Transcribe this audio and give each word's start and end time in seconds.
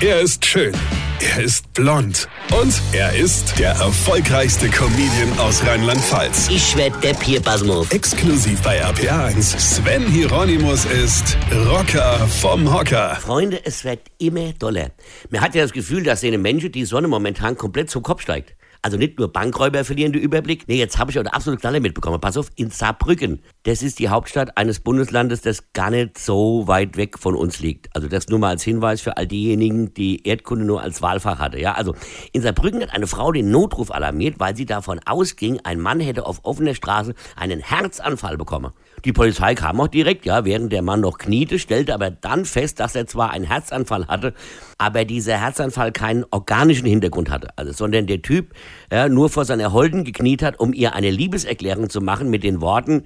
Er 0.00 0.20
ist 0.20 0.44
schön. 0.44 0.74
Er 1.20 1.44
ist 1.44 1.72
blond. 1.72 2.28
Und 2.60 2.74
er 2.92 3.14
ist 3.14 3.58
der 3.58 3.70
erfolgreichste 3.70 4.68
Comedian 4.68 5.38
aus 5.38 5.64
Rheinland-Pfalz. 5.64 6.48
Ich 6.50 6.76
werd 6.76 7.02
der 7.02 7.14
Pierpasmus. 7.14 7.90
Exklusiv 7.92 8.60
bei 8.62 8.84
RPA1. 8.84 9.58
Sven 9.58 10.06
Hieronymus 10.06 10.84
ist 10.84 11.38
Rocker 11.68 12.18
vom 12.40 12.72
Hocker. 12.72 13.16
Freunde, 13.20 13.64
es 13.64 13.84
wird 13.84 14.00
immer 14.18 14.52
doller. 14.54 14.90
Man 15.30 15.40
hat 15.40 15.54
ja 15.54 15.62
das 15.62 15.72
Gefühl, 15.72 16.02
dass 16.02 16.24
eine 16.24 16.38
Menschen 16.38 16.72
die 16.72 16.84
Sonne 16.84 17.06
momentan 17.06 17.56
komplett 17.56 17.88
zum 17.88 18.02
Kopf 18.02 18.22
steigt. 18.22 18.54
Also 18.84 18.98
nicht 18.98 19.18
nur 19.18 19.32
Bankräuber 19.32 19.82
verlieren 19.82 20.12
den 20.12 20.20
Überblick. 20.20 20.68
Nee, 20.68 20.76
jetzt 20.76 20.98
habe 20.98 21.10
ich 21.10 21.18
auch 21.18 21.22
eine 21.22 21.32
absolute 21.32 21.58
Knalle 21.58 21.80
mitbekommen. 21.80 22.20
Pass 22.20 22.36
auf, 22.36 22.50
in 22.54 22.68
Saarbrücken. 22.68 23.40
Das 23.62 23.82
ist 23.82 23.98
die 23.98 24.10
Hauptstadt 24.10 24.58
eines 24.58 24.78
Bundeslandes, 24.78 25.40
das 25.40 25.72
gar 25.72 25.88
nicht 25.88 26.18
so 26.18 26.68
weit 26.68 26.98
weg 26.98 27.18
von 27.18 27.34
uns 27.34 27.60
liegt. 27.60 27.88
Also 27.96 28.08
das 28.08 28.28
nur 28.28 28.38
mal 28.38 28.50
als 28.50 28.62
Hinweis 28.62 29.00
für 29.00 29.16
all 29.16 29.26
diejenigen, 29.26 29.94
die 29.94 30.26
Erdkunde 30.28 30.66
nur 30.66 30.82
als 30.82 31.00
Wahlfach 31.00 31.38
hatte. 31.38 31.58
Ja, 31.58 31.72
also 31.72 31.94
in 32.32 32.42
Saarbrücken 32.42 32.82
hat 32.82 32.92
eine 32.92 33.06
Frau 33.06 33.32
den 33.32 33.50
Notruf 33.50 33.90
alarmiert, 33.90 34.38
weil 34.38 34.54
sie 34.54 34.66
davon 34.66 35.00
ausging, 35.06 35.60
ein 35.64 35.80
Mann 35.80 36.00
hätte 36.00 36.26
auf 36.26 36.40
offener 36.42 36.74
Straße 36.74 37.14
einen 37.36 37.60
Herzanfall 37.60 38.36
bekommen. 38.36 38.74
Die 39.06 39.12
Polizei 39.12 39.54
kam 39.54 39.80
auch 39.80 39.88
direkt, 39.88 40.26
ja, 40.26 40.44
während 40.44 40.72
der 40.72 40.82
Mann 40.82 41.00
noch 41.00 41.18
kniete, 41.18 41.58
stellte 41.58 41.94
aber 41.94 42.10
dann 42.10 42.44
fest, 42.44 42.80
dass 42.80 42.94
er 42.94 43.06
zwar 43.06 43.30
einen 43.30 43.44
Herzanfall 43.44 44.08
hatte, 44.08 44.34
aber 44.76 45.04
dieser 45.04 45.38
Herzanfall 45.38 45.92
keinen 45.92 46.24
organischen 46.30 46.86
Hintergrund 46.86 47.30
hatte, 47.30 47.48
also, 47.56 47.72
sondern 47.72 48.06
der 48.06 48.22
Typ 48.22 48.54
ja, 48.92 49.08
nur 49.08 49.30
vor 49.30 49.44
seiner 49.44 49.72
Holden 49.72 50.04
gekniet 50.04 50.42
hat, 50.42 50.60
um 50.60 50.72
ihr 50.72 50.94
eine 50.94 51.10
Liebeserklärung 51.10 51.90
zu 51.90 52.00
machen 52.00 52.30
mit 52.30 52.44
den 52.44 52.60
Worten, 52.60 53.04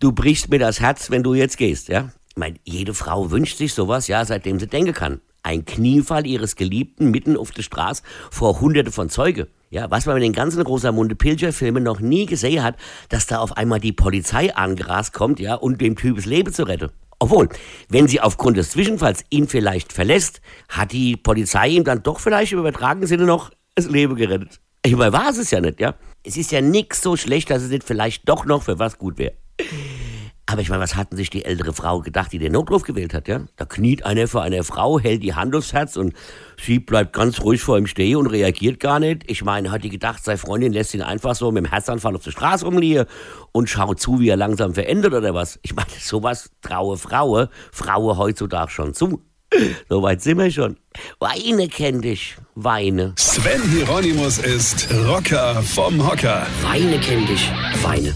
du 0.00 0.12
brichst 0.12 0.50
mir 0.50 0.58
das 0.58 0.80
Herz, 0.80 1.10
wenn 1.10 1.22
du 1.22 1.34
jetzt 1.34 1.56
gehst, 1.58 1.88
ja. 1.88 2.10
Ich 2.30 2.36
meine, 2.36 2.56
jede 2.64 2.94
Frau 2.94 3.30
wünscht 3.30 3.58
sich 3.58 3.74
sowas, 3.74 4.06
ja, 4.06 4.24
seitdem 4.24 4.60
sie 4.60 4.68
denken 4.68 4.92
kann. 4.92 5.20
Ein 5.42 5.64
Kniefall 5.64 6.26
ihres 6.26 6.56
Geliebten 6.56 7.10
mitten 7.10 7.36
auf 7.36 7.50
der 7.52 7.62
Straße 7.62 8.02
vor 8.30 8.60
hunderte 8.60 8.92
von 8.92 9.08
Zeuge. 9.08 9.48
Ja, 9.70 9.90
was 9.90 10.06
man 10.06 10.16
in 10.16 10.22
den 10.22 10.32
ganzen 10.32 10.62
Rosamunde 10.62 11.14
Pilcher 11.14 11.52
Filmen 11.52 11.82
noch 11.82 12.00
nie 12.00 12.26
gesehen 12.26 12.62
hat, 12.62 12.76
dass 13.08 13.26
da 13.26 13.38
auf 13.38 13.56
einmal 13.56 13.80
die 13.80 13.92
Polizei 13.92 14.54
angerast 14.54 15.12
kommt, 15.12 15.40
ja, 15.40 15.54
um 15.54 15.76
dem 15.76 15.96
Typ 15.96 16.16
das 16.16 16.26
Leben 16.26 16.52
zu 16.52 16.64
retten. 16.64 16.90
Obwohl, 17.18 17.48
wenn 17.88 18.08
sie 18.08 18.20
aufgrund 18.20 18.56
des 18.56 18.70
Zwischenfalls 18.70 19.24
ihn 19.30 19.48
vielleicht 19.48 19.92
verlässt, 19.92 20.40
hat 20.68 20.92
die 20.92 21.16
Polizei 21.16 21.68
ihm 21.68 21.84
dann 21.84 22.02
doch 22.02 22.20
vielleicht 22.20 22.52
im 22.52 22.60
übertragenen 22.60 23.08
Sinne 23.08 23.24
noch 23.24 23.50
das 23.74 23.90
Leben 23.90 24.14
gerettet. 24.14 24.60
Ich 24.88 24.96
meine, 24.96 25.12
war 25.12 25.28
es 25.28 25.50
ja 25.50 25.60
nicht, 25.60 25.80
ja. 25.80 25.96
Es 26.24 26.38
ist 26.38 26.50
ja 26.50 26.62
nix 26.62 27.02
so 27.02 27.14
schlecht, 27.14 27.50
dass 27.50 27.62
es 27.62 27.68
nicht 27.68 27.84
vielleicht 27.84 28.26
doch 28.26 28.46
noch 28.46 28.62
für 28.62 28.78
was 28.78 28.96
gut 28.96 29.18
wäre. 29.18 29.34
Aber 30.46 30.62
ich 30.62 30.70
meine, 30.70 30.82
was 30.82 30.96
hatten 30.96 31.14
sich 31.14 31.28
die 31.28 31.44
ältere 31.44 31.74
Frau 31.74 32.00
gedacht, 32.00 32.32
die 32.32 32.38
den 32.38 32.52
Notruf 32.52 32.84
gewählt 32.84 33.12
hat, 33.12 33.28
ja? 33.28 33.42
Da 33.56 33.66
kniet 33.66 34.06
einer 34.06 34.26
vor 34.28 34.40
einer 34.40 34.64
Frau, 34.64 34.98
hält 34.98 35.22
die 35.22 35.34
Hand 35.34 35.54
aufs 35.54 35.74
Herz 35.74 35.98
und 35.98 36.14
sie 36.58 36.78
bleibt 36.78 37.12
ganz 37.12 37.42
ruhig 37.42 37.60
vor 37.60 37.76
ihm 37.76 37.86
stehen 37.86 38.16
und 38.16 38.28
reagiert 38.28 38.80
gar 38.80 38.98
nicht. 38.98 39.30
Ich 39.30 39.44
meine, 39.44 39.70
hat 39.70 39.84
die 39.84 39.90
gedacht, 39.90 40.24
seine 40.24 40.38
Freundin 40.38 40.72
lässt 40.72 40.94
ihn 40.94 41.02
einfach 41.02 41.34
so 41.34 41.52
mit 41.52 41.66
dem 41.66 41.70
Herzanfall 41.70 42.16
auf 42.16 42.24
der 42.24 42.30
Straße 42.30 42.64
rumliegen 42.64 43.04
und 43.52 43.68
schaut 43.68 44.00
zu, 44.00 44.20
wie 44.20 44.30
er 44.30 44.38
langsam 44.38 44.72
verändert 44.72 45.12
oder 45.12 45.34
was? 45.34 45.60
Ich 45.60 45.74
meine, 45.74 45.90
sowas 46.00 46.50
traue 46.62 46.96
Frauen, 46.96 47.48
Frauen 47.72 48.16
heutzutage 48.16 48.70
schon 48.70 48.94
zu. 48.94 49.22
So 49.88 50.02
weit 50.02 50.22
sind 50.22 50.38
wir 50.38 50.50
schon. 50.50 50.76
Weine 51.20 51.68
kenn 51.68 52.00
dich, 52.02 52.36
Weine. 52.54 53.14
Sven 53.16 53.62
Hieronymus 53.70 54.38
ist 54.38 54.88
Rocker 55.06 55.62
vom 55.62 56.06
Hocker. 56.06 56.46
Weine 56.62 56.98
kenn 57.00 57.26
dich, 57.26 57.50
Weine. 57.82 58.14